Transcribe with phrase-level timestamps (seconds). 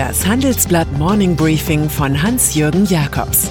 [0.00, 3.50] Das Handelsblatt Morning Briefing von Hans-Jürgen Jakobs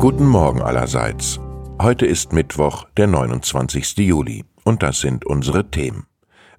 [0.00, 1.38] Guten Morgen allerseits.
[1.80, 3.98] Heute ist Mittwoch, der 29.
[3.98, 4.44] Juli.
[4.64, 6.06] Und das sind unsere Themen.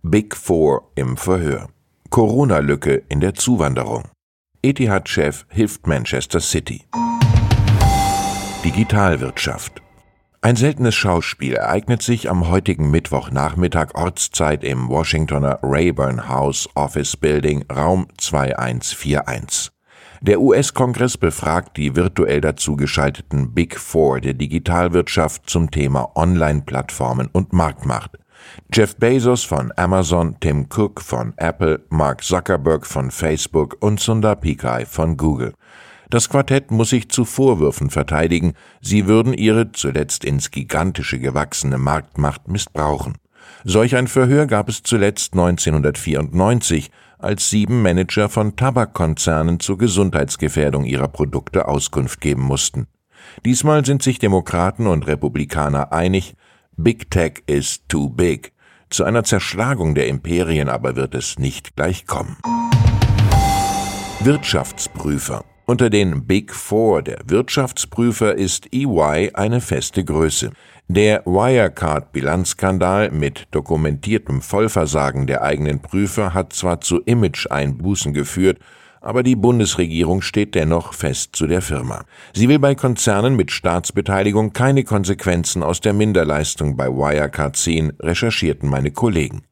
[0.01, 1.67] Big Four im Verhör.
[2.09, 4.05] Corona-Lücke in der Zuwanderung.
[4.63, 6.85] Etihad-Chef hilft Manchester City.
[8.63, 9.81] Digitalwirtschaft.
[10.41, 17.65] Ein seltenes Schauspiel ereignet sich am heutigen Mittwochnachmittag Ortszeit im Washingtoner Rayburn House Office Building
[17.69, 19.71] Raum 2141.
[20.21, 28.17] Der US-Kongress befragt die virtuell dazugeschalteten Big Four der Digitalwirtschaft zum Thema Online-Plattformen und Marktmacht.
[28.73, 34.85] Jeff Bezos von Amazon, Tim Cook von Apple, Mark Zuckerberg von Facebook und Sundar Pichai
[34.85, 35.53] von Google.
[36.09, 42.47] Das Quartett muss sich zu Vorwürfen verteidigen, sie würden ihre zuletzt ins Gigantische gewachsene Marktmacht
[42.47, 43.17] missbrauchen.
[43.63, 51.09] Solch ein Verhör gab es zuletzt 1994, als sieben Manager von Tabakkonzernen zur Gesundheitsgefährdung ihrer
[51.09, 52.87] Produkte Auskunft geben mussten.
[53.45, 56.33] Diesmal sind sich Demokraten und Republikaner einig,
[56.75, 58.53] Big Tech is too big.
[58.89, 62.37] Zu einer Zerschlagung der Imperien aber wird es nicht gleich kommen.
[64.21, 70.49] Wirtschaftsprüfer unter den Big Four der Wirtschaftsprüfer ist EY eine feste Größe.
[70.87, 78.57] Der Wirecard-Bilanzskandal mit dokumentiertem Vollversagen der eigenen Prüfer hat zwar zu Image-Einbußen geführt,
[78.99, 82.03] aber die Bundesregierung steht dennoch fest zu der Firma.
[82.33, 88.67] Sie will bei Konzernen mit Staatsbeteiligung keine Konsequenzen aus der Minderleistung bei Wirecard ziehen, recherchierten
[88.67, 89.43] meine Kollegen.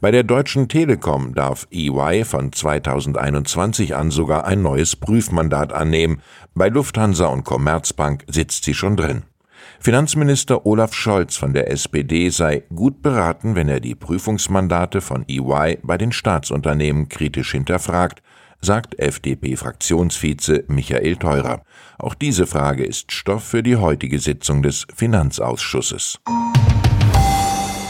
[0.00, 6.20] Bei der Deutschen Telekom darf EY von 2021 an sogar ein neues Prüfmandat annehmen.
[6.54, 9.22] Bei Lufthansa und Commerzbank sitzt sie schon drin.
[9.80, 15.78] Finanzminister Olaf Scholz von der SPD sei gut beraten, wenn er die Prüfungsmandate von EY
[15.82, 18.22] bei den Staatsunternehmen kritisch hinterfragt,
[18.60, 21.62] sagt FDP-Fraktionsvize Michael Theurer.
[21.98, 26.18] Auch diese Frage ist Stoff für die heutige Sitzung des Finanzausschusses.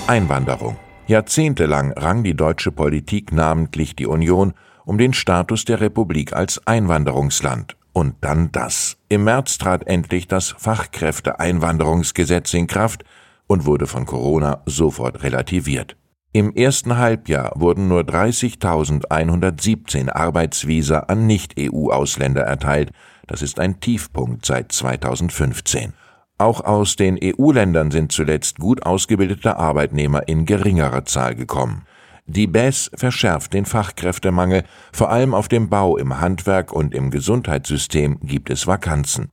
[0.06, 0.76] Einwanderung.
[1.06, 4.54] Jahrzehntelang rang die deutsche Politik, namentlich die Union,
[4.86, 7.76] um den Status der Republik als Einwanderungsland.
[7.92, 8.96] Und dann das.
[9.10, 13.04] Im März trat endlich das Fachkräfteeinwanderungsgesetz in Kraft
[13.46, 15.94] und wurde von Corona sofort relativiert.
[16.32, 22.92] Im ersten Halbjahr wurden nur 30.117 Arbeitsvisa an Nicht-EU-Ausländer erteilt.
[23.26, 25.92] Das ist ein Tiefpunkt seit 2015.
[26.36, 31.84] Auch aus den EU-Ländern sind zuletzt gut ausgebildete Arbeitnehmer in geringerer Zahl gekommen.
[32.26, 38.18] Die BES verschärft den Fachkräftemangel, vor allem auf dem Bau, im Handwerk und im Gesundheitssystem
[38.22, 39.30] gibt es Vakanzen.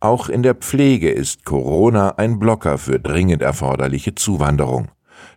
[0.00, 4.90] Auch in der Pflege ist Corona ein Blocker für dringend erforderliche Zuwanderung.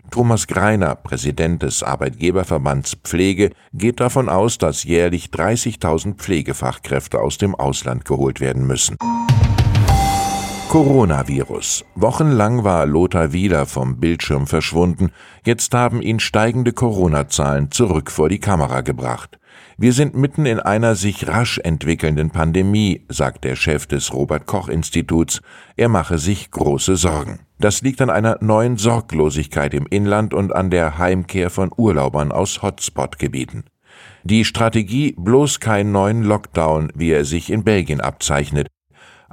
[0.10, 7.54] Thomas Greiner, Präsident des Arbeitgeberverbands Pflege, geht davon aus, dass jährlich 30.000 Pflegefachkräfte aus dem
[7.54, 8.98] Ausland geholt werden müssen.
[10.70, 11.86] Coronavirus.
[11.96, 15.12] Wochenlang war Lothar Wieler vom Bildschirm verschwunden,
[15.46, 19.40] jetzt haben ihn steigende Corona-Zahlen zurück vor die Kamera gebracht.
[19.78, 24.68] Wir sind mitten in einer sich rasch entwickelnden Pandemie, sagt der Chef des Robert Koch
[24.70, 25.42] Instituts.
[25.76, 27.40] Er mache sich große Sorgen.
[27.59, 32.62] Das liegt an einer neuen Sorglosigkeit im Inland und an der Heimkehr von Urlaubern aus
[32.62, 33.66] Hotspot-Gebieten.
[34.24, 38.68] Die Strategie bloß keinen neuen Lockdown, wie er sich in Belgien abzeichnet,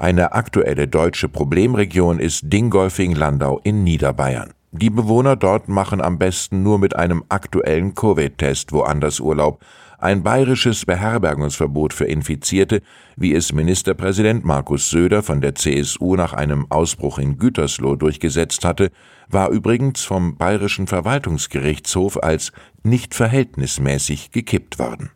[0.03, 4.53] eine aktuelle deutsche Problemregion ist Dingolfing-Landau in Niederbayern.
[4.73, 9.65] Die Bewohner dort machen am besten nur mit einem aktuellen Covid-Test woanders Urlaub.
[9.99, 12.83] Ein bayerisches Beherbergungsverbot für Infizierte,
[13.17, 18.91] wie es Ministerpräsident Markus Söder von der CSU nach einem Ausbruch in Gütersloh durchgesetzt hatte,
[19.29, 22.51] war übrigens vom bayerischen Verwaltungsgerichtshof als
[22.83, 25.13] nicht verhältnismäßig gekippt worden.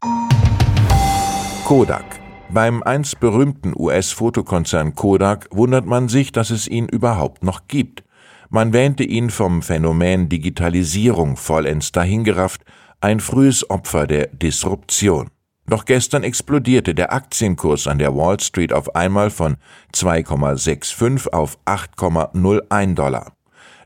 [1.64, 8.04] Kodak beim einst berühmten US-Fotokonzern Kodak wundert man sich, dass es ihn überhaupt noch gibt.
[8.48, 12.62] Man wähnte ihn vom Phänomen Digitalisierung vollends dahingerafft,
[13.00, 15.30] ein frühes Opfer der Disruption.
[15.66, 19.56] Doch gestern explodierte der Aktienkurs an der Wall Street auf einmal von
[19.92, 23.35] 2,65 auf 8,01 Dollar.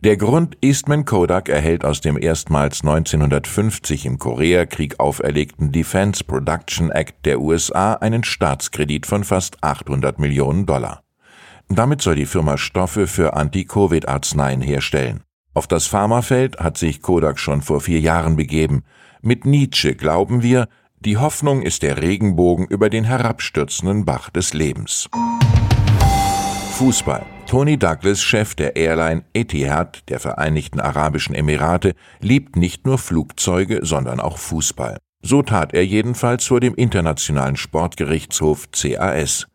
[0.02, 7.26] Der Grund Eastman Kodak erhält aus dem erstmals 1950 im Koreakrieg auferlegten Defense Production Act
[7.26, 11.02] der USA einen Staatskredit von fast 800 Millionen Dollar.
[11.69, 15.23] Damit soll die Firma Stoffe für Anti-Covid-Arzneien herstellen.
[15.52, 18.85] Auf das Pharmafeld hat sich Kodak schon vor vier Jahren begeben.
[19.20, 20.69] Mit Nietzsche glauben wir,
[21.00, 25.11] die Hoffnung ist der Regenbogen über den herabstürzenden Bach des Lebens.
[26.79, 27.26] Fußball.
[27.50, 34.20] Tony Douglas, Chef der Airline Etihad der Vereinigten Arabischen Emirate, liebt nicht nur Flugzeuge, sondern
[34.20, 34.99] auch Fußball.
[35.20, 39.49] So tat er jedenfalls vor dem Internationalen Sportgerichtshof CAS.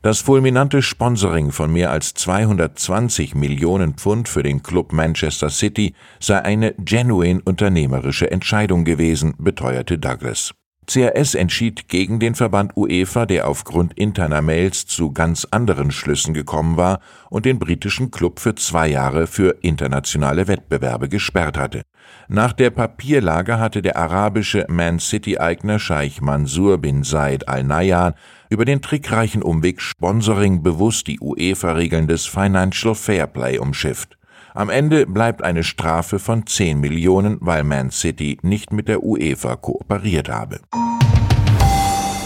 [0.00, 6.40] Das fulminante Sponsoring von mehr als 220 Millionen Pfund für den Club Manchester City sei
[6.42, 10.54] eine genuin unternehmerische Entscheidung gewesen, beteuerte Douglas.
[10.90, 16.76] CRS entschied gegen den Verband UEFA, der aufgrund interner Mails zu ganz anderen Schlüssen gekommen
[16.76, 16.98] war
[17.28, 21.82] und den britischen Klub für zwei Jahre für internationale Wettbewerbe gesperrt hatte.
[22.26, 28.14] Nach der Papierlage hatte der arabische Man City-Eigner Scheich Mansour bin Said Al Nahyan
[28.48, 34.16] über den trickreichen Umweg Sponsoring bewusst die UEFA-Regeln des Financial Fairplay umschifft.
[34.54, 39.56] Am Ende bleibt eine Strafe von 10 Millionen, weil Man City nicht mit der UEFA
[39.56, 40.60] kooperiert habe.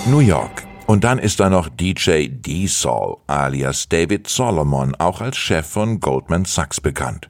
[0.07, 0.65] New York.
[0.87, 6.45] Und dann ist da noch DJ D-Sol alias David Solomon, auch als Chef von Goldman
[6.45, 7.29] Sachs bekannt.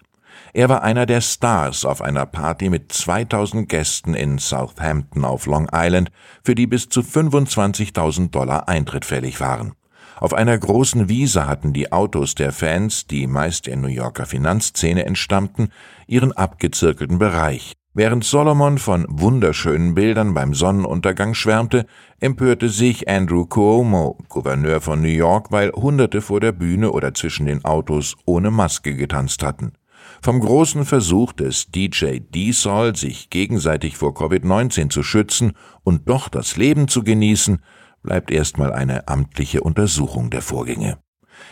[0.52, 5.68] Er war einer der Stars auf einer Party mit 2000 Gästen in Southampton auf Long
[5.72, 6.12] Island,
[6.44, 9.74] für die bis zu 25.000 Dollar Eintritt fällig waren.
[10.16, 15.04] Auf einer großen Wiese hatten die Autos der Fans, die meist der New Yorker Finanzszene
[15.04, 15.68] entstammten,
[16.06, 17.74] ihren abgezirkelten Bereich.
[17.96, 21.86] Während Solomon von wunderschönen Bildern beim Sonnenuntergang schwärmte,
[22.18, 27.46] empörte sich Andrew Cuomo, Gouverneur von New York, weil Hunderte vor der Bühne oder zwischen
[27.46, 29.74] den Autos ohne Maske getanzt hatten.
[30.22, 35.52] Vom großen Versuch des DJ D-Sol, sich gegenseitig vor Covid-19 zu schützen
[35.82, 37.60] und doch das Leben zu genießen,
[38.04, 40.98] bleibt erstmal eine amtliche Untersuchung der Vorgänge.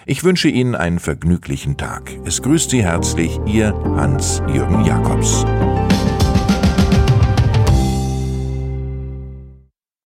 [0.07, 2.13] Ich wünsche Ihnen einen vergnüglichen Tag.
[2.25, 5.45] Es grüßt Sie herzlich Ihr Hans-Jürgen Jakobs.